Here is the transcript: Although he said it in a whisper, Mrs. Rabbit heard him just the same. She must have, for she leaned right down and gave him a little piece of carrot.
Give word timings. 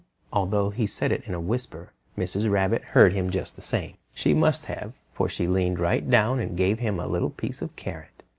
Although 0.33 0.71
he 0.71 0.87
said 0.87 1.11
it 1.11 1.21
in 1.27 1.35
a 1.35 1.39
whisper, 1.39 1.93
Mrs. 2.17 2.49
Rabbit 2.49 2.81
heard 2.81 3.13
him 3.13 3.29
just 3.29 3.55
the 3.55 3.61
same. 3.61 3.97
She 4.15 4.33
must 4.33 4.65
have, 4.65 4.93
for 5.13 5.29
she 5.29 5.47
leaned 5.47 5.77
right 5.77 6.09
down 6.09 6.39
and 6.39 6.57
gave 6.57 6.79
him 6.79 6.99
a 6.99 7.05
little 7.05 7.29
piece 7.29 7.61
of 7.61 7.75
carrot. 7.75 8.23